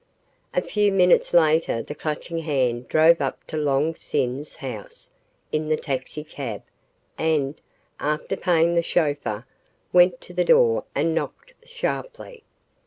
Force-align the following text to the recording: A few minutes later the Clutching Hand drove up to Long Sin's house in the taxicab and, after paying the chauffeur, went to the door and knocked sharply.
A 0.55 0.63
few 0.63 0.91
minutes 0.91 1.31
later 1.31 1.83
the 1.83 1.93
Clutching 1.93 2.39
Hand 2.39 2.87
drove 2.87 3.21
up 3.21 3.45
to 3.45 3.55
Long 3.55 3.93
Sin's 3.93 4.55
house 4.55 5.11
in 5.51 5.69
the 5.69 5.77
taxicab 5.77 6.63
and, 7.19 7.61
after 7.99 8.35
paying 8.35 8.73
the 8.73 8.81
chauffeur, 8.81 9.45
went 9.93 10.19
to 10.21 10.33
the 10.33 10.43
door 10.43 10.85
and 10.95 11.13
knocked 11.13 11.53
sharply. 11.67 12.41